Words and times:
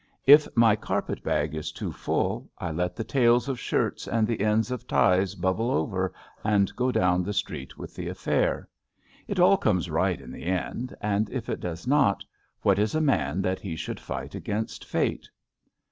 If 0.25 0.47
my 0.57 0.75
carpet 0.75 1.21
bag 1.21 1.53
is 1.53 1.71
too 1.71 1.91
full, 1.91 2.49
I 2.57 2.71
let 2.71 2.95
the 2.95 3.03
tails 3.03 3.47
of 3.47 3.59
shirts 3.59 4.07
and 4.07 4.25
the 4.27 4.41
ends 4.41 4.71
of 4.71 4.87
ties 4.87 5.35
bubble 5.35 5.69
over 5.69 6.11
and 6.43 6.75
go 6.75 6.91
down 6.91 7.21
the 7.21 7.33
street 7.35 7.77
with 7.77 7.93
the 7.95 8.07
affair. 8.07 8.67
It 9.27 9.39
all 9.39 9.57
comes 9.57 9.91
right 9.91 10.19
in 10.19 10.31
the 10.31 10.45
end, 10.45 10.95
and 11.01 11.29
if 11.29 11.49
it 11.49 11.59
does 11.59 11.85
not, 11.85 12.25
what 12.63 12.79
is 12.79 12.95
a 12.95 12.99
man 12.99 13.43
that 13.43 13.59
he 13.59 13.75
should 13.75 13.99
fight 13.99 14.33
against 14.33 14.85
Fate? 14.85 15.29